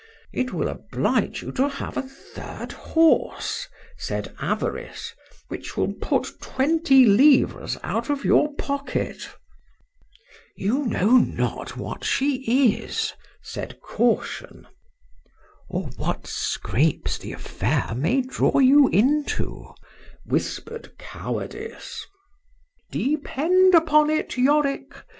—It 0.33 0.51
will 0.51 0.67
oblige 0.67 1.43
you 1.43 1.51
to 1.51 1.69
have 1.69 1.95
a 1.95 2.01
third 2.01 2.71
horse, 2.71 3.67
said 3.99 4.33
Avarice, 4.39 5.13
which 5.47 5.77
will 5.77 5.93
put 5.93 6.41
twenty 6.41 7.05
livres 7.05 7.77
out 7.83 8.09
of 8.09 8.25
your 8.25 8.51
pocket;—You 8.55 10.85
know 10.87 11.17
not 11.19 11.77
what 11.77 12.03
she 12.03 12.37
is, 12.77 13.13
said 13.43 13.79
Caution;—or 13.79 14.63
what 15.97 16.25
scrapes 16.25 17.19
the 17.19 17.33
affair 17.33 17.93
may 17.95 18.21
draw 18.21 18.57
you 18.57 18.87
into, 18.87 19.67
whisper'd 20.25 20.97
Cowardice.— 20.97 22.07
Depend 22.89 23.75
upon 23.75 24.09
it, 24.09 24.35
Yorick! 24.35 24.95